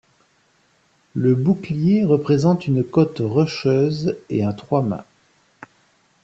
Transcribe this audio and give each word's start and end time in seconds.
Le 1.13 1.35
bouclier 1.35 2.05
représente 2.05 2.65
une 2.65 2.83
côte 2.83 3.19
rocheuse 3.19 4.17
et 4.31 4.43
un 4.43 4.51
trois-mâts. 4.51 5.05